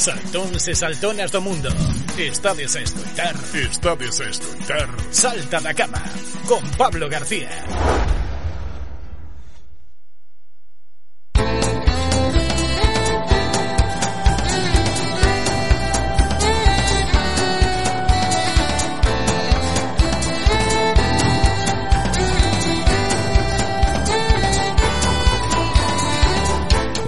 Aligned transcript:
Saltón 0.00 0.58
se 0.58 0.74
saltó 0.74 1.12
do 1.12 1.40
mundo. 1.42 1.68
Está 2.16 2.54
desestuitar. 2.54 3.34
Está 3.52 3.94
desestuitar. 3.96 4.88
Salta 5.10 5.60
la 5.60 5.74
cama 5.74 6.02
con 6.48 6.62
Pablo 6.78 7.06
García. 7.10 7.50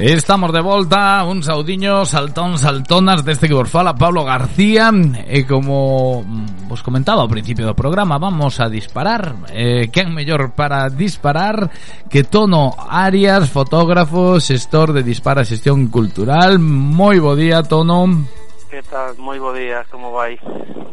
Estamos 0.02 0.52
de 0.52 0.60
volta, 0.60 1.22
un 1.22 1.44
saudiño, 1.44 2.04
saltón, 2.04 2.58
saltonas 2.58 3.24
deste 3.24 3.46
que 3.46 3.54
vos 3.54 3.70
fala 3.70 3.94
Pablo 3.94 4.24
García. 4.26 4.90
E 5.30 5.46
como 5.46 6.26
vos 6.66 6.82
comentaba 6.82 7.22
ao 7.22 7.30
principio 7.30 7.70
do 7.70 7.78
programa, 7.78 8.18
vamos 8.18 8.58
a 8.58 8.66
disparar. 8.66 9.46
Eh, 9.54 9.94
Quen 9.94 10.10
mellor 10.10 10.58
para 10.58 10.90
disparar 10.90 11.70
que 12.10 12.26
Tono 12.26 12.74
Arias, 12.82 13.46
fotógrafo, 13.46 14.42
xestor 14.42 14.90
de 14.90 15.06
Dispara 15.06 15.46
Xestión 15.46 15.86
Cultural. 15.86 16.58
Moi 16.58 17.22
bo 17.22 17.38
día, 17.38 17.62
Tono. 17.62 18.26
Que 18.66 18.82
tal? 18.82 19.14
Moi 19.22 19.38
bo 19.38 19.54
día, 19.54 19.86
como 19.86 20.10
vai? 20.10 20.34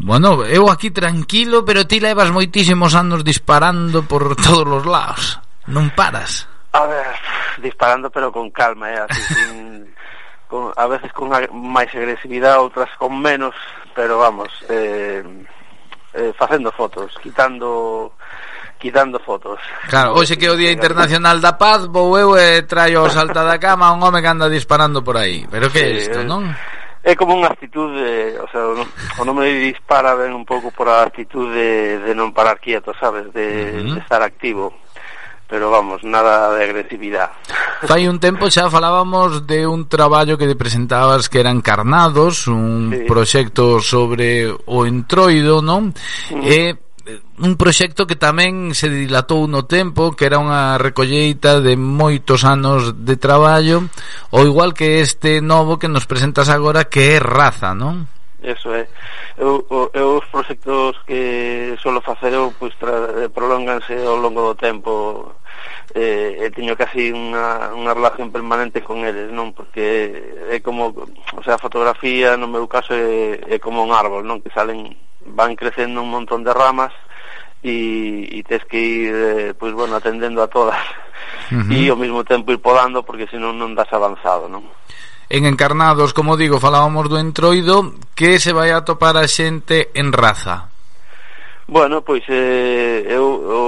Bueno, 0.05 0.45
eu 0.45 0.70
aquí 0.70 0.94
tranquilo, 0.94 1.66
pero 1.66 1.89
ti 1.89 1.98
levas 1.98 2.30
moitísimos 2.30 2.94
anos 2.94 3.26
disparando 3.26 4.05
por 4.05 4.38
todos 4.38 4.70
os 4.70 4.86
lados. 4.86 5.41
Non 5.66 5.89
paras. 5.98 6.45
A 6.72 6.86
ver, 6.86 7.05
disparando 7.62 8.09
pero 8.12 8.32
con 8.32 8.52
calma, 8.52 8.91
eh, 8.91 9.00
así, 9.00 9.22
sin, 9.34 9.96
con, 10.48 10.73
a 10.76 10.86
veces 10.88 11.12
con 11.14 11.30
máis 11.52 11.90
agresividade, 11.94 12.62
outras 12.62 12.90
con 12.98 13.18
menos, 13.18 13.54
pero 13.94 14.18
vamos, 14.18 14.50
eh, 14.70 15.23
eh, 16.14 16.34
facendo 16.38 16.72
fotos, 16.72 17.14
quitando 17.22 18.14
quitando 18.80 19.20
fotos. 19.20 19.59
Claro, 19.92 20.16
hoxe 20.16 20.40
que 20.40 20.47
é 20.47 20.52
o 20.52 20.56
Día 20.56 20.72
Internacional 20.72 21.44
da 21.44 21.59
Paz, 21.59 21.86
vou 21.92 22.16
eu 22.16 22.34
e 22.40 22.64
traio 22.64 23.03
o 23.03 23.12
salta 23.12 23.44
da 23.44 23.59
cama 23.59 23.92
un 23.92 24.00
home 24.02 24.23
que 24.23 24.31
anda 24.31 24.47
disparando 24.47 25.03
por 25.03 25.20
aí. 25.20 25.45
Pero 25.52 25.67
que 25.70 25.84
é 25.84 25.90
isto, 26.00 26.23
eh, 26.23 26.25
non? 26.25 26.47
É 27.03 27.16
como 27.16 27.36
unha 27.36 27.52
actitude, 27.52 28.40
o 28.40 28.47
sea, 28.52 28.64
o 29.20 29.23
nome 29.28 29.52
dispara 29.67 30.16
ven 30.16 30.31
un 30.36 30.47
pouco 30.47 30.72
por 30.72 30.88
a 30.88 31.03
actitude 31.03 31.52
de, 31.52 31.72
de 32.08 32.14
non 32.16 32.31
parar 32.31 32.59
quieto, 32.59 32.95
sabes, 33.00 33.28
de, 33.36 33.45
uh 33.45 33.84
-huh. 33.84 33.94
de 33.95 34.00
estar 34.00 34.23
activo 34.23 34.72
pero 35.50 35.72
vamos, 35.72 36.03
nada 36.03 36.53
de 36.53 36.64
agresividade. 36.64 37.33
Fai 37.81 38.05
un 38.05 38.22
tempo 38.22 38.53
xa 38.53 38.69
falábamos 38.69 39.50
de 39.50 39.66
un 39.66 39.89
traballo 39.89 40.38
que 40.38 40.45
te 40.45 40.53
presentabas 40.53 41.25
que 41.25 41.41
eran 41.41 41.66
carnados, 41.66 42.45
un 42.45 42.94
sí. 42.94 43.09
proxecto 43.09 43.81
sobre 43.81 44.45
o 44.45 44.86
entroido, 44.86 45.66
non? 45.66 45.89
Mm. 46.30 46.45
E 46.45 46.78
eh, 47.09 47.17
un 47.41 47.58
proxecto 47.58 48.06
que 48.06 48.14
tamén 48.14 48.78
se 48.78 48.94
dilatou 48.94 49.50
no 49.50 49.66
tempo, 49.66 50.14
que 50.14 50.30
era 50.30 50.38
unha 50.38 50.78
recolleita 50.78 51.58
de 51.66 51.73
moitos 51.73 52.45
anos 52.45 52.94
de 53.02 53.17
traballo, 53.17 53.89
ou 54.30 54.45
igual 54.45 54.78
que 54.78 55.02
este 55.02 55.41
novo 55.41 55.81
que 55.81 55.89
nos 55.89 56.06
presentas 56.06 56.45
agora 56.53 56.86
que 56.86 57.17
é 57.17 57.19
raza, 57.19 57.73
non? 57.73 58.06
Eso 58.42 58.73
é. 58.73 58.88
Eu, 59.38 59.68
eu 59.94 60.18
os 60.18 60.26
proxectos 60.32 60.95
que 61.06 61.76
solo 61.82 62.00
facer 62.02 62.34
eu 62.34 62.54
pois, 62.58 62.73
tra, 62.80 63.23
eh, 63.23 63.30
prolonganse 63.30 63.94
ao 64.00 64.16
longo 64.16 64.42
do 64.42 64.56
tempo 64.56 65.36
eh, 65.94 66.40
e 66.40 66.48
teño 66.52 66.76
casi 66.80 67.12
unha, 67.12 67.76
unha 67.76 67.92
relación 67.92 68.31
permanente 68.31 68.80
con 68.80 69.04
eles, 69.04 69.28
non? 69.28 69.52
Porque 69.52 70.16
é 70.48 70.64
como, 70.64 70.96
o 71.36 71.42
sea, 71.44 71.59
a 71.59 71.64
fotografía 71.64 72.40
no 72.40 72.48
meu 72.48 72.64
caso 72.72 72.96
é, 72.96 73.44
é 73.44 73.58
como 73.59 73.84
un 73.84 73.92
árbol, 73.92 74.23
non? 74.23 74.40
Que 74.40 74.56
salen, 74.56 74.96
van 75.36 75.59
crecendo 75.59 76.00
un 76.00 76.08
montón 76.08 76.48
de 76.48 76.56
ramas 76.56 76.96
e, 77.59 78.24
e 78.24 78.40
tes 78.48 78.64
que 78.64 78.80
ir, 78.80 79.12
eh, 79.12 79.52
pois, 79.52 79.75
bueno, 79.75 80.00
atendendo 80.00 80.40
a 80.40 80.47
todas 80.47 80.80
uh 81.52 81.59
-huh. 81.59 81.75
e 81.75 81.92
ao 81.92 82.00
mesmo 82.00 82.24
tempo 82.24 82.56
ir 82.56 82.63
podando 82.63 83.03
porque 83.03 83.28
senón 83.28 83.59
non 83.59 83.75
das 83.75 83.92
avanzado, 83.92 84.47
non? 84.47 84.63
En 85.29 85.45
Encarnados, 85.45 86.13
como 86.13 86.38
digo, 86.38 86.59
falábamos 86.59 87.06
do 87.06 87.22
entroido 87.22 87.94
Que 88.17 88.41
se 88.41 88.50
vai 88.50 88.73
a 88.73 88.81
topar 88.81 89.13
a 89.13 89.29
xente 89.29 89.94
en 89.94 90.09
raza? 90.09 90.73
Bueno, 91.69 92.01
pois 92.01 92.25
eh, 92.34 93.06
eu, 93.06 93.29
o, 93.29 93.62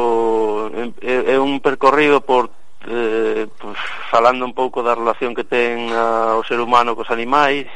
é, 1.05 1.38
é 1.38 1.38
un 1.38 1.61
percorrido 1.61 2.25
por 2.25 2.50
eh, 2.89 3.45
pues, 3.45 3.77
falando 4.09 4.41
un 4.41 4.57
pouco 4.57 4.81
da 4.81 4.97
relación 4.97 5.38
que 5.38 5.45
ten 5.45 5.94
a, 5.94 6.33
o 6.33 6.41
ser 6.41 6.57
humano 6.57 6.97
cos 6.97 7.13
animais 7.13 7.69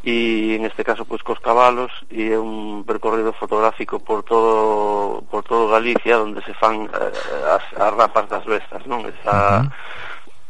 e 0.00 0.56
en 0.56 0.64
este 0.64 0.80
caso 0.80 1.04
pois 1.04 1.20
cos 1.20 1.36
cabalos 1.36 1.92
e 2.08 2.32
é 2.32 2.38
un 2.40 2.80
percorrido 2.88 3.36
fotográfico 3.36 4.00
por 4.00 4.24
todo 4.24 5.20
por 5.28 5.44
todo 5.44 5.68
Galicia 5.68 6.16
onde 6.16 6.40
se 6.48 6.56
fan 6.56 6.88
eh, 6.88 7.12
as, 7.52 7.64
as 7.76 7.92
rapas 7.92 8.24
das 8.24 8.48
bestas, 8.48 8.88
non? 8.88 9.04
Esa 9.04 9.68
uh 9.68 9.68
-huh 9.68 9.87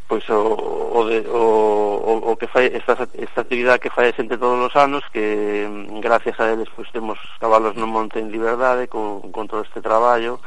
pois 0.08 0.24
o, 0.30 0.56
o, 0.96 1.04
de, 1.04 1.20
o, 1.28 2.24
o, 2.24 2.32
o 2.32 2.36
que 2.36 2.48
fai 2.48 2.72
esta, 2.72 3.06
esta 3.12 3.40
actividade 3.44 3.78
que 3.84 3.92
fai 3.92 4.08
a 4.08 4.16
xente 4.16 4.40
todos 4.40 4.56
os 4.56 4.74
anos 4.74 5.04
que 5.12 5.68
mm, 5.68 6.00
gracias 6.00 6.40
a 6.40 6.50
eles 6.50 6.66
pois 6.72 6.88
temos 6.90 7.20
cabalos 7.38 7.76
no 7.76 7.86
monte 7.86 8.18
en 8.18 8.32
liberdade 8.32 8.88
con, 8.88 9.30
con 9.30 9.46
todo 9.46 9.60
este 9.60 9.84
traballo. 9.84 10.40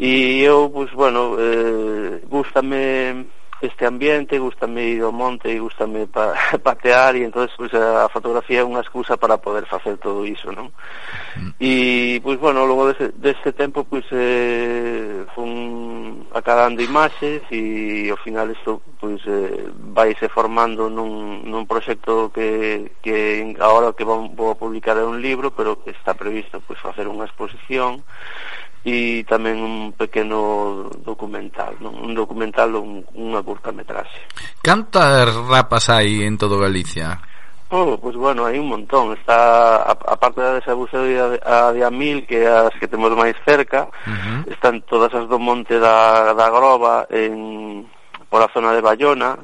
E 0.00 0.40
eu 0.40 0.72
pois 0.72 0.88
bueno 0.96 1.36
eh, 1.36 2.24
gustame 2.26 3.28
este 3.60 3.86
ambiente, 3.86 4.38
gustame 4.38 4.94
ir 4.94 5.02
ao 5.02 5.12
monte 5.12 5.50
e 5.50 5.58
gustame 5.58 6.06
pa, 6.06 6.34
patear 6.62 7.16
e 7.16 7.24
entonces 7.24 7.54
pois, 7.56 7.74
a 7.74 8.08
fotografía 8.08 8.62
é 8.62 8.64
unha 8.64 8.82
excusa 8.82 9.18
para 9.18 9.38
poder 9.38 9.66
facer 9.66 9.98
todo 9.98 10.22
iso, 10.22 10.54
non? 10.54 10.70
Mm. 11.34 11.50
E 11.58 11.72
pois 12.22 12.38
bueno, 12.38 12.62
logo 12.70 12.86
deste, 12.86 13.10
deste 13.18 13.50
tempo 13.50 13.82
pois 13.82 14.06
eh, 14.14 15.26
fun 15.34 16.30
acabando 16.30 16.82
imaxes 16.82 17.42
e 17.50 18.06
ao 18.10 18.18
final 18.22 18.46
isto 18.54 18.78
pois 19.02 19.18
eh, 19.26 19.66
vaise 19.90 20.30
formando 20.30 20.86
nun, 20.86 21.42
nun 21.42 21.66
proxecto 21.66 22.30
que, 22.30 22.94
que 23.02 23.58
agora 23.58 23.90
que 23.90 24.06
vou, 24.06 24.30
vou 24.38 24.54
publicar 24.54 24.94
é 24.94 25.02
un 25.02 25.18
libro, 25.18 25.50
pero 25.50 25.82
que 25.82 25.90
está 25.90 26.14
previsto 26.14 26.62
pois 26.62 26.78
facer 26.78 27.10
unha 27.10 27.26
exposición 27.26 28.06
e 28.86 29.26
tamén 29.26 29.58
un 29.58 29.92
pequeno 29.92 30.86
documental, 31.02 31.74
non? 31.82 31.98
un 31.98 32.14
documental 32.14 32.78
un, 32.78 33.02
unha 33.18 33.42
curtametraxe. 33.42 34.22
Cantas 34.62 35.34
rapas 35.50 35.90
hai 35.90 36.22
en 36.22 36.38
todo 36.38 36.62
Galicia? 36.62 37.18
Oh, 37.70 37.84
pois 38.00 38.00
pues 38.00 38.16
bueno, 38.16 38.46
hai 38.46 38.56
un 38.56 38.68
montón 38.68 39.12
Está, 39.12 39.84
a, 39.84 39.92
a 39.92 40.16
parte 40.16 40.40
da 40.40 40.56
Desabuso 40.56 41.04
e 41.04 41.20
a, 41.20 41.68
a 41.68 41.72
de 41.76 41.84
Amil 41.84 42.24
Que 42.24 42.48
as 42.48 42.72
que 42.80 42.88
temos 42.88 43.12
máis 43.12 43.36
cerca 43.44 43.92
uh 44.08 44.08
-huh. 44.08 44.40
Están 44.48 44.80
todas 44.88 45.12
as 45.12 45.28
do 45.28 45.36
monte 45.36 45.76
da, 45.76 46.32
da 46.32 46.48
Groba 46.48 47.04
en, 47.12 47.84
Por 48.32 48.40
a 48.40 48.48
zona 48.56 48.72
de 48.72 48.80
Bayona 48.80 49.36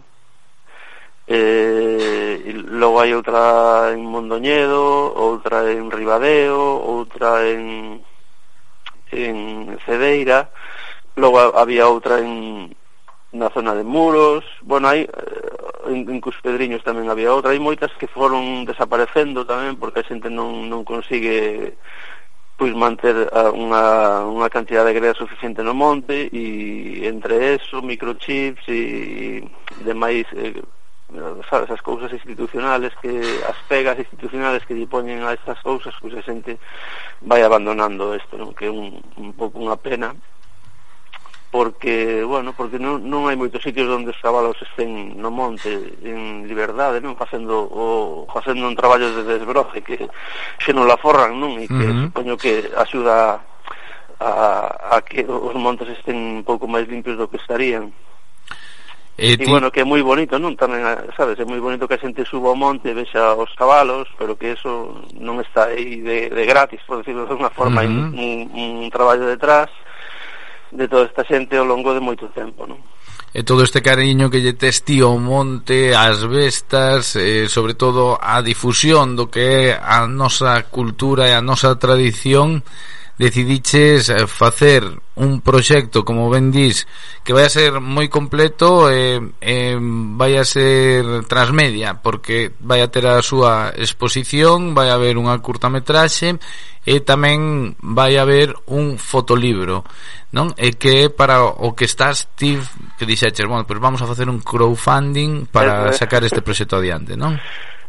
eh, 1.29 2.53
logo 2.65 3.01
hai 3.01 3.13
outra 3.13 3.93
en 3.93 4.01
Mondoñedo 4.09 5.13
Outra 5.13 5.69
en 5.69 5.93
Ribadeo 5.93 6.81
Outra 6.81 7.45
en 7.45 8.01
en 9.15 9.79
Cedeira, 9.87 10.51
logo 11.17 11.39
había 11.39 11.87
outra 11.87 12.19
en 12.19 12.75
na 13.35 13.51
zona 13.51 13.75
de 13.75 13.83
Muros, 13.83 14.45
bueno, 14.63 14.87
aí 14.89 15.03
eh, 15.03 15.11
en, 15.91 16.07
en 16.07 16.21
Cuspedriños 16.23 16.87
tamén 16.87 17.11
había 17.11 17.35
outra, 17.35 17.51
hai 17.51 17.59
moitas 17.59 17.91
que 17.99 18.07
foron 18.07 18.63
desaparecendo 18.63 19.43
tamén 19.43 19.75
porque 19.75 20.03
a 20.03 20.07
xente 20.07 20.31
non, 20.31 20.71
non 20.71 20.87
consigue 20.87 21.75
pois 22.55 22.71
manter 22.71 23.27
unha, 23.35 24.23
unha 24.31 24.47
cantidad 24.47 24.87
de 24.87 24.95
greda 24.95 25.19
suficiente 25.19 25.67
no 25.67 25.75
monte 25.75 26.31
e 26.31 27.03
entre 27.11 27.59
eso, 27.59 27.83
microchips 27.83 28.63
e 28.71 29.43
demais 29.83 30.31
eh, 30.39 30.63
sabes, 31.49 31.71
as 31.71 31.81
cousas 31.81 32.13
institucionales 32.13 32.93
que 33.01 33.11
as 33.47 33.59
pegas 33.69 33.99
institucionales 33.99 34.65
que 34.67 34.75
lle 34.75 34.87
poñen 34.87 35.23
a 35.23 35.33
estas 35.33 35.61
cousas, 35.63 35.95
pois 36.01 36.15
a 36.15 36.23
xente 36.23 36.59
vai 37.23 37.43
abandonando 37.43 38.15
isto, 38.15 38.37
non? 38.37 38.53
Que 38.53 38.67
é 38.67 38.73
un, 38.73 38.99
un 39.17 39.31
pouco 39.35 39.63
unha 39.63 39.79
pena 39.79 40.15
porque, 41.55 42.25
bueno, 42.25 42.53
porque 42.53 42.83
non, 42.83 43.07
non 43.07 43.31
hai 43.31 43.39
moitos 43.39 43.63
sitios 43.63 43.87
onde 43.87 44.11
os 44.11 44.19
cabalos 44.19 44.59
estén 44.59 45.15
no 45.23 45.31
monte 45.31 45.71
en 46.03 46.51
liberdade, 46.51 46.99
non 46.99 47.15
facendo 47.15 47.71
o 47.71 48.27
facendo 48.27 48.67
un 48.67 48.75
traballo 48.75 49.07
de 49.15 49.23
desbroce 49.23 49.79
que 49.87 50.11
se 50.59 50.75
non 50.75 50.91
la 50.91 50.99
forran, 50.99 51.39
non? 51.39 51.55
E 51.63 51.71
que 51.71 51.87
uh 51.87 51.95
-huh. 51.95 52.05
supoño 52.11 52.35
que 52.35 52.75
axuda 52.75 53.39
a, 54.19 54.99
a 54.99 54.99
que 55.07 55.23
os 55.23 55.55
montes 55.55 55.95
estén 55.95 56.43
un 56.43 56.43
pouco 56.43 56.67
máis 56.67 56.91
limpios 56.91 57.15
do 57.15 57.31
que 57.31 57.39
estarían. 57.39 57.95
E, 59.17 59.39
ti... 59.39 59.45
e 59.45 59.47
bueno, 59.47 59.71
que 59.71 59.81
é 59.81 59.87
moi 59.87 60.03
bonito, 60.03 60.39
non? 60.43 60.59
Tamén, 60.59 60.83
sabes, 61.15 61.39
é 61.39 61.47
moi 61.47 61.63
bonito 61.63 61.87
que 61.87 61.95
a 61.95 62.03
xente 62.03 62.27
suba 62.27 62.51
ao 62.51 62.59
monte 62.59 62.91
e 62.91 62.99
vexa 62.99 63.39
os 63.39 63.55
cabalos, 63.55 64.11
pero 64.19 64.35
que 64.35 64.59
eso 64.59 65.07
non 65.15 65.39
está 65.39 65.71
aí 65.71 66.03
de, 66.03 66.31
de 66.35 66.45
gratis, 66.45 66.83
por 66.83 66.99
decirlo 66.99 67.23
de 67.29 67.35
unha 67.39 67.51
forma, 67.55 67.83
uh 67.83 67.87
-huh. 67.87 68.11
un, 68.11 68.51
un, 68.51 68.71
un 68.83 68.91
traballo 68.91 69.31
detrás 69.31 69.71
de 70.75 70.91
toda 70.91 71.07
esta 71.07 71.23
xente 71.23 71.55
ao 71.55 71.67
longo 71.67 71.95
de 71.95 72.03
moito 72.03 72.27
tempo, 72.35 72.67
non? 72.67 72.83
e 73.35 73.43
todo 73.43 73.67
este 73.67 73.83
cariño 73.83 74.31
que 74.31 74.39
lle 74.39 74.55
tes 74.55 74.87
ti 74.87 75.03
ao 75.03 75.19
monte, 75.19 75.91
ás 75.91 76.23
bestas, 76.23 77.19
e 77.19 77.51
sobre 77.51 77.75
todo 77.75 78.15
a 78.15 78.39
difusión 78.47 79.19
do 79.19 79.27
que 79.27 79.43
é 79.43 79.65
a 79.75 80.07
nosa 80.07 80.63
cultura 80.71 81.27
e 81.27 81.35
a 81.35 81.43
nosa 81.43 81.75
tradición 81.75 82.63
decidiches 83.19 84.09
eh, 84.09 84.27
facer 84.27 84.85
un 85.15 85.41
proxecto, 85.41 86.05
como 86.05 86.29
ben 86.31 86.51
dis, 86.51 86.87
que 87.23 87.33
vai 87.33 87.47
a 87.47 87.53
ser 87.53 87.79
moi 87.79 88.11
completo 88.11 88.91
e, 88.91 89.23
e 89.39 89.79
vai 90.19 90.35
a 90.35 90.43
ser 90.43 91.23
transmedia, 91.31 92.03
porque 92.03 92.51
vai 92.59 92.83
a 92.83 92.91
ter 92.91 93.07
a 93.07 93.23
súa 93.23 93.71
exposición, 93.79 94.75
vai 94.75 94.91
a 94.91 94.99
haber 94.99 95.15
unha 95.15 95.39
curtametraxe 95.39 96.43
e 96.83 96.99
tamén 97.07 97.79
vai 97.79 98.19
a 98.19 98.27
haber 98.27 98.59
un 98.67 98.99
fotolibro, 98.99 99.87
non? 100.35 100.51
E 100.59 100.75
que 100.75 101.07
para 101.15 101.47
o 101.47 101.79
que 101.79 101.87
estás 101.87 102.27
ti 102.35 102.59
que 102.99 103.07
dixeches, 103.07 103.47
bueno, 103.47 103.63
pois 103.63 103.79
pues 103.79 103.87
vamos 103.87 104.03
a 104.03 104.11
facer 104.11 104.27
un 104.27 104.43
crowdfunding 104.43 105.47
para 105.47 105.95
sacar 105.95 106.27
este 106.27 106.43
proxecto 106.43 106.83
adiante, 106.83 107.15
non? 107.15 107.39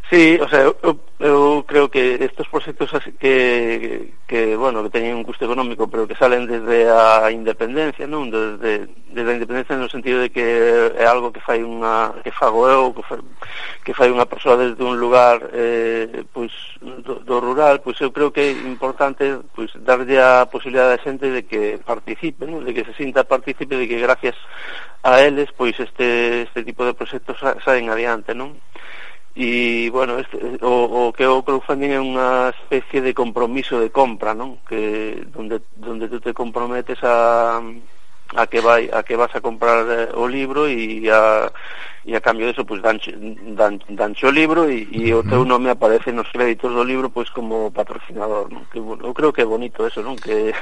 Sí, 0.09 0.37
o 0.39 0.47
sea, 0.47 0.61
eu, 0.61 0.77
eu 1.17 1.65
creo 1.67 1.89
que 1.89 2.21
estos 2.21 2.47
proxectos 2.47 2.91
que, 3.17 4.13
que, 4.27 4.55
bueno, 4.55 4.83
que 4.83 4.93
teñen 4.93 5.17
un 5.17 5.25
custo 5.25 5.45
económico, 5.45 5.89
pero 5.89 6.05
que 6.05 6.13
salen 6.13 6.45
desde 6.45 6.85
a 6.93 7.25
independencia, 7.33 8.05
non? 8.05 8.29
Desde, 8.29 8.85
desde 9.09 9.31
a 9.33 9.37
independencia 9.41 9.73
no 9.73 9.89
sentido 9.89 10.21
de 10.21 10.29
que 10.29 10.45
é 10.93 11.05
algo 11.09 11.33
que 11.33 11.41
fai 11.41 11.65
unha 11.65 12.21
que 12.21 12.29
fago 12.29 12.69
eu, 12.69 12.93
que 12.93 13.01
fai, 13.01 13.19
que 13.81 13.97
fai 13.97 14.13
unha 14.13 14.29
persoa 14.29 14.61
desde 14.61 14.85
un 14.85 15.01
lugar 15.01 15.41
eh, 15.57 16.21
pois, 16.29 16.53
do, 16.85 17.25
do 17.25 17.35
rural, 17.41 17.81
pois 17.81 17.97
eu 17.97 18.13
creo 18.13 18.29
que 18.29 18.45
é 18.45 18.51
importante 18.61 19.25
pois, 19.57 19.73
darlle 19.81 20.21
a 20.21 20.45
posibilidade 20.45 21.01
a 21.01 21.03
xente 21.03 21.33
de 21.33 21.49
que 21.49 21.81
participe, 21.81 22.45
non? 22.45 22.61
De 22.61 22.77
que 22.77 22.85
se 22.85 22.93
sinta 22.93 23.25
partícipe, 23.25 23.73
de 23.73 23.89
que 23.89 23.97
gracias 23.97 24.37
a 25.01 25.17
eles, 25.25 25.49
pois 25.49 25.73
este, 25.81 26.45
este 26.45 26.61
tipo 26.61 26.85
de 26.85 26.93
proxectos 26.93 27.41
saen 27.65 27.89
adiante, 27.89 28.37
non? 28.37 28.53
E, 29.35 29.89
bueno, 29.91 30.17
este, 30.17 30.39
o, 30.63 31.09
o 31.09 31.13
que 31.13 31.27
o 31.27 31.43
crowdfunding 31.43 31.91
é 31.91 31.99
unha 31.99 32.55
especie 32.55 33.03
de 33.03 33.11
compromiso 33.11 33.83
de 33.83 33.91
compra, 33.91 34.31
non? 34.31 34.63
Que, 34.63 35.27
donde, 35.27 35.59
donde 35.75 36.07
tú 36.07 36.23
te 36.23 36.31
comprometes 36.31 37.03
a, 37.03 37.59
a 38.33 38.48
que 38.48 38.60
vai 38.60 38.89
a 38.89 39.04
que 39.04 39.16
vas 39.16 39.33
a 39.36 39.42
comprar 39.42 39.86
eh, 39.86 40.10
o 40.18 40.25
libro 40.25 40.66
e 40.66 41.06
a 41.13 41.51
e 42.06 42.13
a 42.16 42.22
cambio 42.22 42.45
diso 42.45 42.62
eso 42.62 42.69
pues, 42.69 42.81
dan, 42.81 43.01
dan, 43.89 44.13
o 44.13 44.31
libro 44.31 44.69
e, 44.69 44.86
e 44.94 45.10
o 45.13 45.25
teu 45.25 45.42
nome 45.45 45.74
aparece 45.74 46.13
nos 46.13 46.30
créditos 46.30 46.69
do 46.74 46.86
libro 46.86 47.10
pois 47.10 47.30
pues, 47.30 47.33
como 47.33 47.74
patrocinador, 47.74 48.54
non? 48.54 48.66
Que 48.69 48.77
bueno, 48.77 49.10
eu 49.10 49.13
creo 49.13 49.33
que 49.33 49.42
é 49.42 49.48
bonito 49.48 49.86
eso, 49.86 50.06
non? 50.06 50.13
Que 50.13 50.54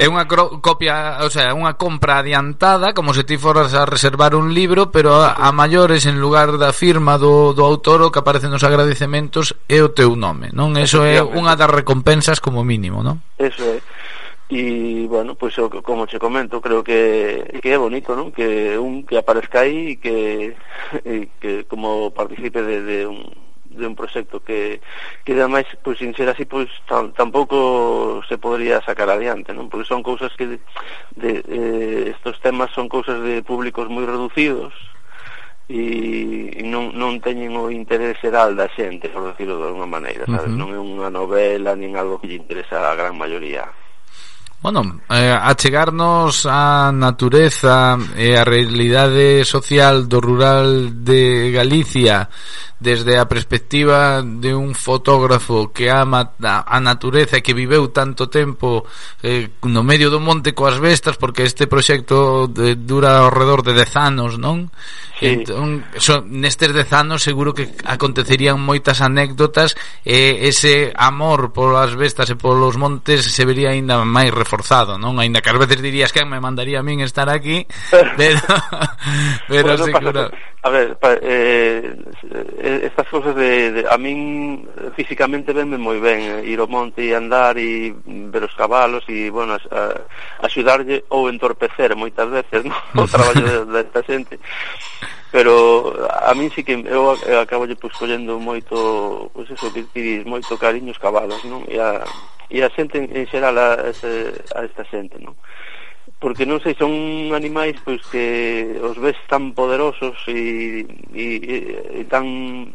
É 0.00 0.08
unha 0.08 0.24
copia, 0.64 1.20
o 1.24 1.28
sea, 1.28 1.52
unha 1.52 1.76
compra 1.76 2.24
adiantada, 2.24 2.96
como 2.96 3.12
se 3.12 3.24
ti 3.24 3.36
foras 3.36 3.76
a 3.76 3.84
reservar 3.84 4.32
un 4.32 4.52
libro, 4.52 4.88
pero 4.88 5.12
a, 5.20 5.36
a 5.36 5.52
maiores 5.52 6.08
en 6.08 6.20
lugar 6.20 6.56
da 6.56 6.72
firma 6.72 7.20
do, 7.20 7.52
do 7.52 7.64
autor 7.64 8.04
o 8.04 8.12
que 8.12 8.20
aparece 8.20 8.48
nos 8.48 8.64
agradecementos 8.64 9.52
é 9.68 9.80
o 9.84 9.92
teu 9.92 10.16
nome, 10.16 10.52
non? 10.56 10.72
Eso 10.76 11.04
é 11.04 11.20
unha 11.20 11.56
das 11.56 11.68
recompensas 11.68 12.40
como 12.40 12.64
mínimo, 12.64 13.04
non? 13.04 13.20
Eso 13.36 13.60
é 13.60 13.80
e, 14.50 15.06
bueno, 15.06 15.36
pois 15.36 15.54
pues, 15.54 15.82
como 15.82 16.06
che 16.06 16.18
comento, 16.18 16.60
creo 16.60 16.82
que, 16.82 17.60
que 17.62 17.70
é 17.70 17.78
bonito, 17.78 18.18
non? 18.18 18.34
Que 18.34 18.74
un 18.74 19.06
que 19.06 19.14
aparezca 19.14 19.62
aí 19.62 19.94
e 19.94 19.96
que, 20.02 20.58
e 21.06 21.30
que 21.38 21.70
como 21.70 22.10
participe 22.10 22.58
de, 22.58 22.82
de 22.82 22.98
un 23.06 23.30
de 23.70 23.86
un 23.86 23.94
proxecto 23.94 24.42
que 24.42 24.82
que 25.22 25.38
ademais, 25.38 25.70
pois 25.86 26.02
sin 26.02 26.10
ser 26.18 26.26
así, 26.28 26.44
pois 26.50 26.66
tampouco 27.14 28.18
se 28.26 28.42
podría 28.42 28.82
sacar 28.82 29.06
adiante, 29.06 29.54
non? 29.54 29.70
Porque 29.70 29.86
son 29.86 30.02
cousas 30.02 30.34
que 30.34 30.46
de, 30.50 30.58
de 31.14 31.30
eh, 31.46 32.02
estos 32.10 32.42
temas 32.42 32.74
son 32.74 32.90
cousas 32.90 33.22
de 33.22 33.46
públicos 33.46 33.86
moi 33.86 34.02
reducidos 34.02 34.74
e 35.70 36.58
non, 36.66 36.90
non 36.98 37.22
teñen 37.22 37.54
o 37.54 37.70
interés 37.70 38.18
xeral 38.18 38.58
da 38.58 38.66
xente, 38.74 39.06
por 39.14 39.30
decirlo 39.30 39.62
de 39.62 39.70
alguma 39.70 39.86
maneira, 39.86 40.26
sabes? 40.26 40.50
Uh 40.50 40.58
-huh. 40.58 40.60
Non 40.66 40.68
é 40.74 40.80
unha 40.82 41.06
novela 41.06 41.78
nin 41.78 41.94
algo 41.94 42.18
que 42.18 42.26
lle 42.26 42.42
interesa 42.42 42.82
a 42.82 42.98
gran 42.98 43.14
maioría. 43.14 43.70
Bueno, 44.72 45.00
eh, 45.10 45.34
achegarnos 45.34 46.46
á 46.46 46.94
natureza 46.94 47.98
e 48.14 48.38
a 48.38 48.46
realidade 48.46 49.42
social 49.42 50.06
do 50.06 50.22
rural 50.22 50.94
de 50.94 51.50
Galicia 51.50 52.30
desde 52.80 53.20
a 53.20 53.28
perspectiva 53.28 54.24
de 54.24 54.54
un 54.56 54.74
fotógrafo 54.74 55.70
que 55.70 55.92
ama 55.92 56.32
a 56.40 56.80
natureza 56.80 57.36
e 57.36 57.44
que 57.44 57.52
viveu 57.52 57.92
tanto 57.92 58.32
tempo 58.32 58.88
eh, 59.20 59.52
no 59.68 59.84
medio 59.84 60.08
do 60.08 60.16
monte 60.16 60.56
coas 60.56 60.80
bestas 60.80 61.20
porque 61.20 61.44
este 61.44 61.68
proxecto 61.68 62.48
eh, 62.48 62.72
de, 62.72 62.80
dura 62.80 63.20
alrededor 63.20 63.60
de 63.60 63.76
10 63.76 63.96
anos, 64.00 64.40
non? 64.40 64.72
Sí. 65.20 65.36
Entón, 65.36 65.84
so, 66.00 66.24
nestes 66.24 66.72
10 66.72 66.88
anos 66.96 67.20
seguro 67.20 67.52
que 67.52 67.68
acontecerían 67.84 68.56
moitas 68.56 69.04
anécdotas 69.04 69.76
e 70.00 70.40
eh, 70.40 70.48
ese 70.48 70.96
amor 70.96 71.52
polas 71.52 71.92
bestas 71.92 72.32
e 72.32 72.40
polos 72.40 72.80
montes 72.80 73.28
se 73.28 73.44
vería 73.44 73.76
aínda 73.76 74.00
máis 74.08 74.32
reforzado, 74.32 74.96
non? 74.96 75.20
Aínda 75.20 75.44
que 75.44 75.52
ás 75.52 75.60
veces 75.60 75.84
dirías 75.84 76.16
que 76.16 76.24
me 76.24 76.40
mandaría 76.40 76.80
a 76.80 76.86
min 76.86 77.04
estar 77.04 77.28
aquí, 77.28 77.68
pero 78.16 78.40
pero 79.52 79.76
bueno, 79.76 79.84
seguro... 79.84 80.32
A 80.62 80.68
ver, 80.68 80.96
pa, 81.00 81.16
eh, 81.22 81.96
Eh, 82.70 82.86
estas 82.86 83.08
cousas 83.08 83.34
de, 83.34 83.72
de 83.72 83.82
a 83.90 83.98
min 83.98 84.62
físicamente 84.94 85.50
venme 85.50 85.74
moi 85.74 85.98
ben 85.98 86.22
eh, 86.22 86.52
ir 86.54 86.62
ao 86.62 86.70
monte 86.70 87.02
e 87.02 87.10
andar 87.10 87.58
e 87.58 87.90
ver 88.30 88.46
os 88.46 88.54
cabalos 88.54 89.02
e 89.10 89.26
bueno, 89.26 89.58
a, 89.58 89.58
a, 89.74 89.80
axudarlle 90.46 91.02
ou 91.10 91.26
entorpecer 91.26 91.98
moitas 91.98 92.30
veces 92.30 92.62
no? 92.70 92.78
o 92.94 93.10
traballo 93.10 93.66
desta 93.66 94.00
de, 94.02 94.06
xente 94.06 94.34
pero 95.34 95.90
a 96.06 96.30
min 96.38 96.54
sí 96.54 96.62
que 96.62 96.78
eu 96.78 97.10
acabo 97.42 97.66
lle 97.66 97.74
pues, 97.74 97.90
collendo 97.98 98.38
moito 98.38 99.34
pues 99.34 99.50
eso 99.50 99.66
que 99.74 99.82
tiris, 99.90 100.22
moito 100.22 100.54
cariño 100.54 100.94
os 100.94 101.02
cabalos 101.02 101.42
non? 101.50 101.66
E, 101.66 101.74
a, 101.82 102.06
e 102.54 102.62
a 102.62 102.70
xente 102.70 103.02
en 103.02 103.26
xeral 103.26 103.58
a, 103.58 103.82
ese, 103.90 104.30
a 104.54 104.62
esta 104.62 104.86
xente 104.86 105.18
non? 105.18 105.34
porque 106.20 106.44
non 106.44 106.60
sei, 106.60 106.76
son 106.76 107.32
animais 107.32 107.76
pois 107.80 108.04
que 108.12 108.76
os 108.80 108.96
ves 109.00 109.16
tan 109.28 109.56
poderosos 109.56 110.16
e, 110.28 110.84
e, 111.16 111.26
e 111.96 112.02
tan 112.08 112.68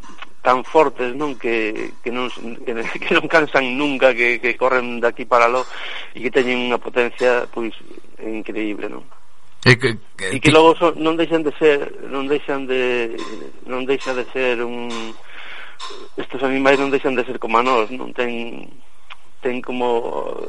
tan 0.45 0.61
fortes, 0.61 1.17
non, 1.17 1.33
que, 1.41 1.73
que 2.05 2.13
non 2.13 2.29
que, 2.61 2.73
que 3.01 3.11
non 3.17 3.25
cansan 3.25 3.77
nunca, 3.77 4.13
que, 4.13 4.37
que 4.37 4.53
corren 4.53 5.01
de 5.01 5.09
aquí 5.09 5.25
para 5.25 5.49
lo 5.49 5.65
e 6.13 6.21
que 6.21 6.33
teñen 6.33 6.69
unha 6.69 6.77
potencia 6.77 7.49
pois 7.49 7.73
increíble, 8.21 8.85
non? 8.89 9.01
E 9.65 9.73
que, 9.73 9.97
que, 10.13 10.25
e 10.33 10.37
que 10.37 10.53
logo 10.53 10.77
son, 10.77 10.93
non 11.01 11.17
deixan 11.17 11.41
de 11.41 11.49
ser, 11.57 11.81
non 12.13 12.29
deixan 12.29 12.69
de 12.69 13.17
non 13.65 13.89
deixa 13.89 14.13
de 14.13 14.21
ser 14.29 14.61
un 14.61 14.89
estes 16.17 16.41
animais 16.45 16.77
non 16.77 16.93
deixan 16.93 17.17
de 17.17 17.25
ser 17.25 17.41
como 17.41 17.57
a 17.57 17.65
nós, 17.65 17.89
non 17.89 18.13
ten 18.13 18.69
ten 19.45 19.61
como 19.61 20.01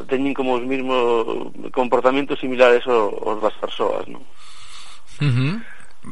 teñen 0.09 0.33
como 0.33 0.57
os 0.57 0.65
mesmos 0.65 1.53
comportamentos 1.69 2.41
similares 2.41 2.81
aos, 2.89 3.13
aos 3.13 3.39
das 3.45 3.53
persoas, 3.61 4.09
non? 4.09 4.25
Uh 5.21 5.29
-huh. 5.29 5.55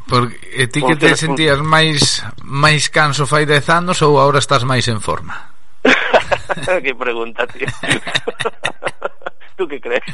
Porque 0.05 0.69
ti 0.69 0.85
que 0.85 0.93
te 0.93 1.17
sentías 1.17 1.65
máis 1.65 2.21
máis 2.45 2.93
canso 2.93 3.25
fai 3.25 3.49
10 3.49 3.73
anos 3.73 4.05
ou 4.05 4.21
agora 4.21 4.37
estás 4.37 4.61
máis 4.61 4.85
en 4.85 5.01
forma? 5.01 5.33
que 6.85 6.93
pregunta, 6.93 7.49
tío. 7.49 7.65
Tú 9.57 9.65
que 9.65 9.81
crees? 9.81 10.05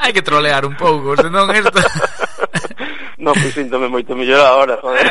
Hai 0.00 0.16
que 0.16 0.24
trolear 0.24 0.64
un 0.64 0.78
pouco, 0.80 1.18
senón 1.20 1.52
esto... 1.52 1.84
no, 3.20 3.34
pois 3.36 3.50
pues, 3.50 3.60
síntome 3.60 3.92
moito 3.92 4.14
mellor 4.16 4.40
agora, 4.40 4.78
joder. 4.80 5.04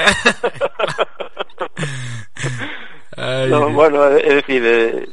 Ay, 3.19 3.51
no, 3.51 3.67
bueno, 3.75 4.07
é 4.15 4.31
dicir, 4.39 4.63
eh, 4.63 5.11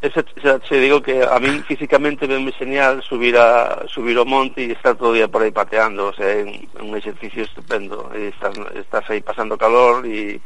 Ese, 0.00 0.22
xa, 0.38 0.62
xa 0.62 0.76
digo 0.78 1.02
que 1.02 1.26
a 1.26 1.42
mí 1.42 1.58
físicamente 1.66 2.30
venme 2.30 2.54
señal 2.54 3.02
subir 3.02 3.34
a 3.34 3.82
subir 3.90 4.14
ao 4.14 4.22
monte 4.22 4.62
e 4.62 4.70
estar 4.70 4.94
todo 4.94 5.10
o 5.10 5.16
día 5.18 5.26
por 5.26 5.42
aí 5.42 5.50
pateando, 5.50 6.10
o 6.10 6.14
sea, 6.14 6.38
é 6.38 6.46
un, 6.46 6.54
un 6.86 6.92
exercicio 6.94 7.42
estupendo, 7.42 8.06
e 8.14 8.30
estás, 8.30 8.54
estás 8.78 9.02
aí 9.10 9.18
pasando 9.26 9.58
calor 9.58 10.06
e 10.06 10.38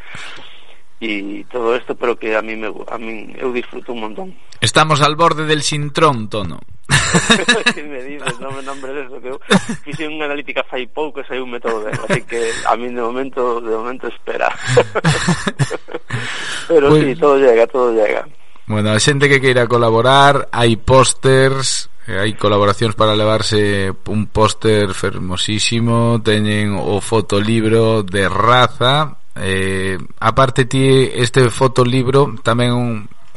e 1.02 1.42
todo 1.50 1.74
isto, 1.76 1.98
pero 1.98 2.16
que 2.16 2.32
a 2.32 2.40
mí 2.40 2.56
me 2.56 2.70
a 2.70 2.96
mí 2.96 3.28
eu 3.36 3.52
disfruto 3.52 3.92
un 3.92 4.08
montón. 4.08 4.28
Estamos 4.62 5.02
al 5.02 5.20
borde 5.20 5.44
del 5.44 5.60
sintrón, 5.60 6.30
Tono. 6.30 6.62
que 7.74 7.82
me 7.82 8.00
dices, 8.08 8.38
non 8.40 8.56
me 8.56 8.62
nombres 8.62 9.04
eso, 9.04 9.20
que 9.20 9.34
eu 9.34 9.38
fixen 9.84 10.16
unha 10.16 10.30
analítica 10.30 10.64
fai 10.64 10.88
pouco 10.88 11.20
e 11.20 11.36
un 11.36 11.52
método 11.52 11.84
ben, 11.84 11.98
así 12.08 12.24
que 12.24 12.40
a 12.70 12.72
mí 12.78 12.88
de 12.88 13.02
momento, 13.02 13.60
de 13.60 13.76
momento 13.76 14.08
espera. 14.08 14.48
pero 16.72 16.88
pues... 16.88 17.04
sí, 17.04 17.12
todo 17.20 17.36
llega, 17.36 17.66
todo 17.66 17.92
llega. 17.92 18.24
Bueno, 18.66 18.94
a 18.94 18.98
xente 19.02 19.28
que 19.28 19.42
queira 19.42 19.66
colaborar, 19.66 20.48
hai 20.54 20.78
pósters, 20.78 21.90
eh, 22.06 22.22
hai 22.22 22.38
colaboracións 22.38 22.94
para 22.94 23.18
levarse 23.18 23.90
un 24.06 24.30
póster 24.30 24.94
fermosísimo, 24.94 26.22
teñen 26.22 26.78
o 26.78 27.02
fotolibro 27.02 28.06
de 28.06 28.30
raza, 28.30 29.18
eh, 29.34 29.98
aparte 30.22 30.70
ti 30.70 31.10
este 31.10 31.50
fotolibro 31.50 32.38
tamén 32.46 32.70
un 32.70 32.90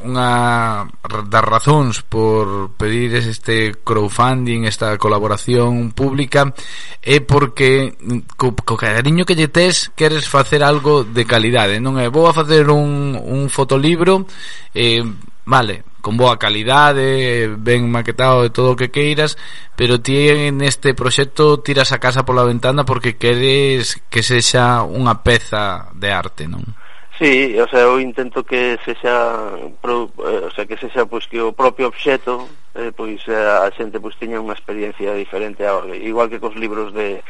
unha 0.03 0.91
das 1.31 1.45
razóns 1.45 2.03
por 2.03 2.75
pedir 2.75 3.15
este 3.15 3.71
crowdfunding, 3.79 4.67
esta 4.67 4.99
colaboración 4.99 5.95
pública 5.95 6.51
é 6.99 7.23
porque 7.23 7.95
co, 8.35 8.51
co 8.51 8.75
cariño 8.75 9.23
que 9.23 9.39
lle 9.39 9.47
tes 9.47 9.93
queres 9.95 10.27
facer 10.27 10.67
algo 10.67 11.07
de 11.07 11.23
calidade, 11.23 11.79
non 11.79 11.95
é 11.95 12.11
vou 12.11 12.27
a 12.27 12.35
facer 12.35 12.67
un, 12.67 13.15
un 13.15 13.47
fotolibro 13.47 14.27
eh, 14.75 14.99
vale, 15.47 15.87
con 16.03 16.17
boa 16.17 16.37
calidade, 16.37 17.47
ben 17.55 17.89
maquetado 17.89 18.43
de 18.43 18.51
todo 18.51 18.73
o 18.73 18.75
que 18.75 18.91
queiras, 18.91 19.39
pero 19.79 20.03
ti 20.03 20.27
en 20.27 20.61
este 20.61 20.93
proxecto 20.93 21.63
tiras 21.63 21.95
a 21.95 22.03
casa 22.03 22.27
pola 22.27 22.43
ventana 22.43 22.83
porque 22.83 23.15
queres 23.15 24.03
que 24.11 24.21
sexa 24.21 24.83
unha 24.83 25.23
peza 25.23 25.89
de 25.95 26.11
arte, 26.11 26.51
non? 26.51 26.74
Sí, 27.17 27.57
o 27.59 27.67
sea, 27.69 27.81
eu 27.87 27.99
intento 28.01 28.43
que 28.43 28.77
sexa 28.83 29.15
pro, 29.81 30.11
eh, 30.19 30.43
o 30.47 30.51
sea, 30.51 30.65
que 30.67 30.75
sexa 30.75 31.05
pois 31.07 31.25
que 31.31 31.39
o 31.39 31.53
propio 31.55 31.87
obxeto 31.87 32.33
eh, 32.75 32.91
pois 32.91 33.23
eh, 33.31 33.39
a 33.65 33.71
xente 33.71 34.03
pois 34.03 34.19
teña 34.19 34.43
unha 34.43 34.51
experiencia 34.57 35.15
diferente 35.15 35.63
ao, 35.63 35.87
igual 35.95 36.27
que 36.27 36.43
cos 36.43 36.59
libros 36.59 36.91
de 36.91 37.23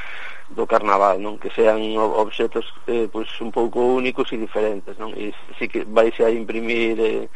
do 0.49 0.65
carnaval, 0.65 1.21
non? 1.21 1.37
Que 1.41 1.53
sean 1.53 1.81
obxetos 1.97 2.65
eh, 2.89 3.05
pois 3.13 3.29
un 3.45 3.51
pouco 3.53 3.79
únicos 4.01 4.33
e 4.33 4.41
diferentes, 4.41 4.97
non? 4.97 5.13
E 5.13 5.33
si 5.57 5.69
que 5.69 5.85
vais 5.85 6.17
a 6.17 6.33
imprimir 6.33 6.97
eh, 6.97 7.29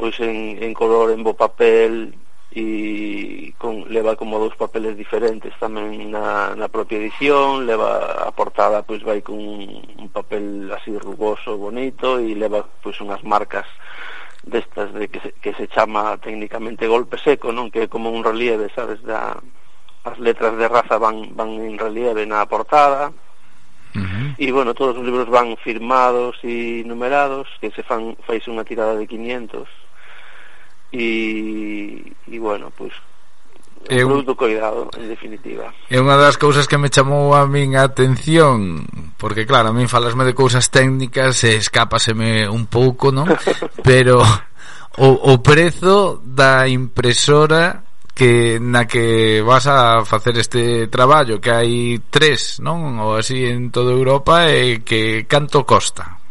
pois 0.00 0.16
en, 0.20 0.56
en 0.64 0.72
color, 0.72 1.12
en 1.12 1.20
bo 1.20 1.36
papel, 1.36 2.16
e 2.52 3.54
con, 3.56 3.88
leva 3.88 4.14
como 4.14 4.36
dous 4.36 4.52
papeles 4.60 4.92
diferentes 4.92 5.56
tamén 5.56 6.12
na, 6.12 6.52
na 6.52 6.68
propia 6.68 7.00
edición 7.00 7.64
leva 7.64 8.28
a 8.28 8.30
portada 8.36 8.84
pois 8.84 9.00
vai 9.00 9.24
con 9.24 9.40
un, 9.40 9.80
un 9.96 10.08
papel 10.12 10.68
así 10.68 10.92
rugoso 11.00 11.56
bonito 11.56 12.20
e 12.20 12.36
leva 12.36 12.60
pois 12.84 13.00
unhas 13.00 13.24
marcas 13.24 13.64
destas 14.44 14.92
de 14.92 15.08
que 15.08 15.20
se, 15.24 15.30
que 15.40 15.56
se 15.56 15.64
chama 15.72 16.20
técnicamente 16.20 16.84
golpe 16.84 17.16
seco 17.16 17.56
non? 17.56 17.72
Que 17.72 17.88
é 17.88 17.92
como 17.92 18.12
un 18.12 18.20
relieve 18.20 18.68
sabes 18.76 19.00
da, 19.00 19.40
as 20.04 20.18
letras 20.18 20.58
de 20.58 20.68
raza 20.68 20.98
van, 20.98 21.32
van 21.34 21.56
en 21.62 21.78
relieve 21.78 22.26
na 22.26 22.44
portada. 22.46 23.12
Uh 23.94 24.00
-huh. 24.00 24.34
E, 24.38 24.50
bueno, 24.52 24.74
todos 24.74 24.96
os 24.96 25.04
libros 25.04 25.28
van 25.28 25.56
firmados 25.56 26.40
e 26.42 26.82
numerados, 26.84 27.46
que 27.60 27.70
se 27.70 27.82
fan, 27.84 28.16
fais 28.26 28.42
unha 28.48 28.64
tirada 28.64 28.96
de 28.96 29.06
500 29.06 29.68
e, 30.92 32.12
e 32.28 32.38
bueno, 32.38 32.70
pois 32.76 32.92
pues, 32.92 33.12
é 33.88 34.04
un 34.04 34.12
produto 34.12 34.36
coidado, 34.36 34.90
en 34.94 35.08
definitiva. 35.08 35.74
É 35.90 35.98
unha 35.98 36.14
das 36.14 36.38
cousas 36.38 36.70
que 36.70 36.78
me 36.78 36.92
chamou 36.92 37.34
a 37.34 37.42
min 37.50 37.74
a 37.74 37.82
atención, 37.82 38.86
porque 39.18 39.42
claro, 39.42 39.72
a 39.72 39.76
min 39.76 39.90
falasme 39.90 40.22
de 40.22 40.38
cousas 40.38 40.70
técnicas 40.70 41.42
e 41.42 41.58
escápaseme 41.58 42.46
un 42.46 42.70
pouco, 42.70 43.10
non? 43.10 43.26
Pero 43.82 44.22
o, 44.22 45.08
o 45.10 45.32
prezo 45.42 46.22
da 46.22 46.70
impresora 46.70 47.82
que 48.14 48.62
na 48.62 48.86
que 48.86 49.42
vas 49.42 49.66
a 49.66 50.04
facer 50.04 50.38
este 50.38 50.86
traballo, 50.86 51.42
que 51.42 51.50
hai 51.50 51.98
tres, 52.06 52.62
non? 52.62 53.02
Ou 53.02 53.18
así 53.18 53.50
en 53.50 53.74
toda 53.74 53.90
Europa 53.90 54.46
e 54.46 54.86
que 54.86 55.26
canto 55.26 55.66
costa? 55.66 56.21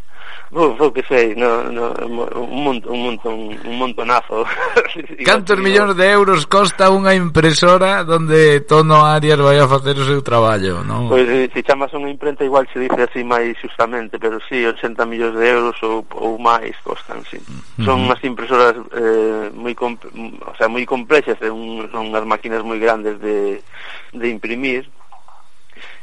Uf, 0.51 0.77
vou 0.77 0.91
que 0.91 1.01
sei, 1.07 1.33
no, 1.33 1.63
no, 1.71 1.93
un, 2.03 2.63
montón, 2.63 2.91
un, 2.91 3.03
montón, 3.03 3.33
un 3.63 3.77
montonazo. 3.79 4.43
Cantos 5.23 5.57
millóns 5.59 5.95
de 5.95 6.11
euros 6.11 6.43
costa 6.43 6.91
unha 6.91 7.15
impresora 7.15 8.03
donde 8.03 8.59
Tono 8.67 9.07
Arias 9.07 9.39
vai 9.39 9.63
a 9.63 9.71
facer 9.71 9.95
o 9.95 10.03
seu 10.03 10.19
traballo, 10.19 10.83
non? 10.83 11.07
Pois 11.07 11.23
pues, 11.23 11.55
se 11.55 11.63
chamas 11.63 11.95
unha 11.95 12.11
imprenta 12.11 12.43
igual 12.43 12.67
se 12.67 12.83
dice 12.83 12.99
así 12.99 13.23
máis 13.23 13.55
justamente, 13.63 14.19
pero 14.19 14.43
si, 14.43 14.59
sí, 14.59 14.67
80 14.67 15.07
millóns 15.07 15.39
de 15.39 15.45
euros 15.47 15.77
ou, 15.87 16.03
ou 16.19 16.35
máis 16.35 16.75
costan, 16.83 17.23
sí. 17.31 17.39
Uh 17.39 17.79
-huh. 17.79 17.85
Son 17.87 18.03
unhas 18.03 18.19
impresoras 18.19 18.75
eh, 18.91 19.47
moi, 19.55 19.71
o 19.71 20.55
sea, 20.59 20.67
moi 20.67 20.83
complexas, 20.83 21.39
eh, 21.39 21.47
son 21.47 22.11
unhas 22.11 22.27
máquinas 22.27 22.59
moi 22.59 22.75
grandes 22.75 23.15
de, 23.23 23.63
de 24.11 24.27
imprimir, 24.27 24.83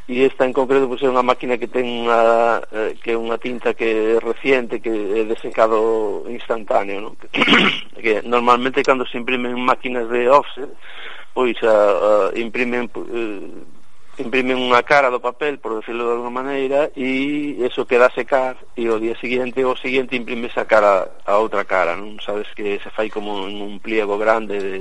e 0.08 0.24
esta 0.24 0.48
en 0.48 0.56
concreto 0.56 0.88
pois, 0.88 1.04
é 1.04 1.08
unha 1.12 1.20
máquina 1.20 1.60
que 1.60 1.68
ten 1.68 1.84
unha, 1.84 2.64
eh, 2.72 2.96
que 2.96 3.12
é 3.12 3.16
unha 3.20 3.36
tinta 3.36 3.76
que 3.76 4.16
é 4.16 4.18
reciente 4.18 4.80
que 4.80 4.88
é 4.88 5.22
de 5.28 5.36
secado 5.36 6.24
instantáneo 6.32 7.04
non? 7.04 7.14
Que, 7.20 7.28
que 8.02 8.12
normalmente 8.24 8.80
cando 8.80 9.04
se 9.04 9.20
imprimen 9.20 9.60
máquinas 9.60 10.08
de 10.08 10.24
offset 10.32 10.72
pois 11.36 11.60
a, 11.60 11.76
a 11.76 12.12
imprimen 12.40 12.88
eh, 12.88 13.77
imprimen 14.18 14.58
unha 14.58 14.82
cara 14.82 15.08
do 15.14 15.22
papel, 15.22 15.62
por 15.62 15.78
decirlo 15.78 16.04
de 16.06 16.12
alguna 16.18 16.34
maneira, 16.42 16.90
e 16.98 17.54
eso 17.62 17.86
queda 17.86 18.10
a 18.10 18.14
secar, 18.14 18.58
e 18.74 18.90
o 18.90 18.98
día 18.98 19.14
seguinte, 19.22 19.62
o 19.62 19.78
seguinte, 19.78 20.18
imprime 20.18 20.50
esa 20.50 20.66
cara 20.66 21.22
a 21.22 21.38
outra 21.38 21.62
cara, 21.62 21.94
non? 21.94 22.18
Sabes 22.18 22.50
que 22.54 22.82
se 22.82 22.90
fai 22.90 23.06
como 23.08 23.46
en 23.46 23.62
un 23.62 23.78
pliego 23.78 24.18
grande 24.18 24.58
de, 24.58 24.76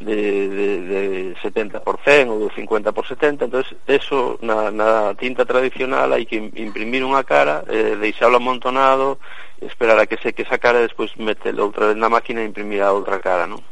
de, 0.00 0.18
de, 0.48 0.68
de 0.84 1.00
70 1.40 1.80
por 1.80 1.98
100 2.04 2.28
ou 2.28 2.38
de 2.44 2.54
50 2.54 2.92
por 2.92 3.08
70, 3.08 3.48
entonces 3.48 3.72
eso 3.88 4.36
na, 4.44 4.70
na 4.70 5.16
tinta 5.16 5.48
tradicional 5.48 6.12
hai 6.12 6.28
que 6.28 6.36
imprimir 6.36 7.00
unha 7.00 7.24
cara, 7.24 7.64
eh, 7.72 7.96
deixalo 7.96 8.36
amontonado, 8.36 9.16
esperar 9.64 9.98
a 9.98 10.06
que 10.06 10.20
seque 10.20 10.44
esa 10.44 10.60
cara 10.60 10.84
e 10.84 10.86
despois 10.86 11.16
metelo 11.16 11.64
outra 11.64 11.90
vez 11.90 11.96
na 11.96 12.12
máquina 12.12 12.44
e 12.44 12.50
imprimir 12.52 12.84
a 12.84 12.92
outra 12.92 13.18
cara, 13.18 13.48
non? 13.48 13.64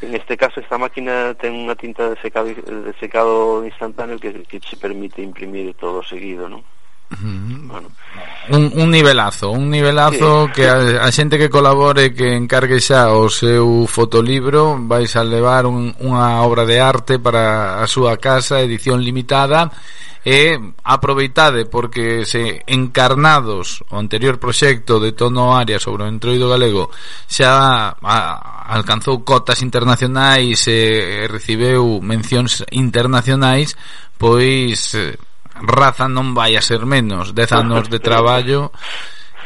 En 0.00 0.14
este 0.14 0.36
caso 0.36 0.60
esta 0.60 0.78
máquina 0.78 1.34
ten 1.34 1.54
unha 1.58 1.74
tinta 1.74 2.06
de 2.06 2.16
secado, 2.22 2.46
de 2.46 2.94
secado 3.02 3.66
instantáneo 3.66 4.14
que, 4.18 4.46
que 4.46 4.62
se 4.62 4.78
permite 4.78 5.22
imprimir 5.22 5.74
todo 5.74 6.02
seguido, 6.06 6.46
non? 6.46 6.62
Bueno. 7.10 7.88
Un, 8.50 8.70
un 8.76 8.90
nivelazo, 8.90 9.50
un 9.50 9.70
nivelazo 9.70 10.46
sí. 10.46 10.52
que 10.52 10.68
a, 10.68 11.04
a 11.04 11.10
xente 11.10 11.40
que 11.40 11.48
colabore 11.48 12.12
que 12.12 12.36
encargue 12.36 12.84
xa 12.84 13.16
o 13.16 13.32
seu 13.32 13.88
fotolibro 13.88 14.76
vais 14.76 15.16
a 15.16 15.24
levar 15.24 15.64
un, 15.64 15.88
unha 16.04 16.44
obra 16.44 16.68
de 16.68 16.76
arte 16.78 17.16
para 17.16 17.80
a 17.80 17.86
súa 17.88 18.20
casa, 18.20 18.60
edición 18.60 19.00
limitada 19.00 19.72
e 20.24 20.58
aproveitade 20.84 21.66
porque 21.66 22.26
se 22.26 22.62
encarnados 22.66 23.82
o 23.90 23.96
anterior 23.96 24.38
proxecto 24.38 24.98
de 24.98 25.12
Tono 25.12 25.54
Área 25.54 25.78
sobre 25.78 26.04
o 26.04 26.10
entroido 26.10 26.50
galego 26.50 26.90
xa 27.30 27.94
a, 28.02 28.74
alcanzou 28.74 29.22
cotas 29.22 29.62
internacionais 29.62 30.66
e, 30.66 31.24
e 31.24 31.30
recibeu 31.30 32.02
mencións 32.02 32.66
internacionais 32.74 33.78
pois 34.18 34.92
eh, 34.98 35.16
raza 35.62 36.06
non 36.10 36.34
vai 36.34 36.58
a 36.58 36.62
ser 36.62 36.84
menos. 36.84 37.32
10 37.32 37.64
anos 37.64 37.86
de 37.88 37.98
traballo 37.98 38.74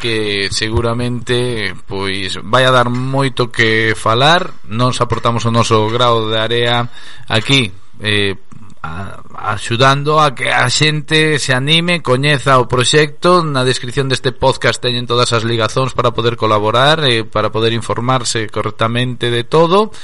que 0.00 0.48
seguramente 0.50 1.76
pois 1.86 2.34
vai 2.42 2.66
a 2.66 2.74
dar 2.74 2.90
moito 2.90 3.54
que 3.54 3.94
falar, 3.94 4.50
nos 4.66 4.98
aportamos 4.98 5.46
o 5.46 5.54
noso 5.54 5.86
grado 5.92 6.26
de 6.26 6.38
area 6.42 6.90
aquí 7.30 7.70
eh, 8.02 8.34
a, 8.82 9.22
axudando 9.54 10.18
a 10.18 10.34
que 10.34 10.50
a 10.50 10.66
xente 10.66 11.38
se 11.38 11.54
anime, 11.54 12.02
coñeza 12.02 12.58
o 12.58 12.66
proxecto, 12.66 13.46
na 13.46 13.62
descripción 13.62 14.10
deste 14.10 14.34
podcast 14.34 14.82
teñen 14.82 15.06
todas 15.06 15.30
as 15.30 15.46
ligazóns 15.46 15.94
para 15.94 16.10
poder 16.10 16.34
colaborar 16.34 17.06
e 17.06 17.22
para 17.22 17.54
poder 17.54 17.70
informarse 17.70 18.50
correctamente 18.50 19.30
de 19.30 19.46
todo. 19.46 19.94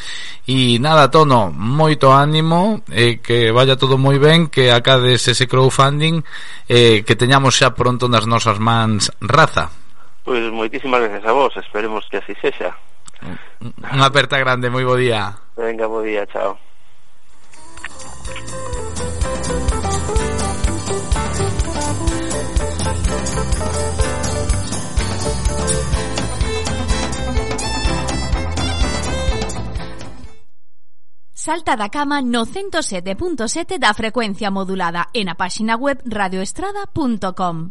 E 0.46 0.78
nada, 0.78 1.10
Tono, 1.10 1.50
moito 1.50 2.14
ánimo, 2.14 2.86
e 2.86 3.18
que 3.18 3.50
vaya 3.50 3.74
todo 3.74 3.98
moi 3.98 4.22
ben, 4.22 4.46
que 4.46 4.70
acades 4.70 5.26
ese 5.26 5.50
crowdfunding, 5.50 6.22
e 6.70 7.02
que 7.02 7.18
teñamos 7.18 7.58
xa 7.58 7.74
pronto 7.74 8.06
nas 8.06 8.30
nosas 8.30 8.62
mans 8.62 9.10
raza. 9.18 9.74
Pois 10.22 10.38
pues, 10.38 10.54
moitísimas 10.54 11.02
gracias 11.02 11.26
a 11.26 11.34
vos, 11.34 11.50
esperemos 11.58 12.06
que 12.06 12.22
así 12.22 12.36
sexa. 12.38 12.70
Unha 13.58 14.06
aperta 14.06 14.38
grande, 14.38 14.70
moi 14.70 14.86
bo 14.86 14.94
día. 14.94 15.34
Venga, 15.58 15.90
bo 15.90 15.98
día, 15.98 16.22
chao. 16.30 16.67
Salta 31.48 31.76
da 31.76 31.88
cama 31.88 32.20
no 32.20 32.44
107.7 32.44 33.78
da 33.78 33.94
frecuencia 33.94 34.50
modulada 34.50 35.08
e 35.14 35.24
na 35.24 35.34
páxina 35.34 35.80
web 35.80 36.02
radioestrada.com. 36.04 37.58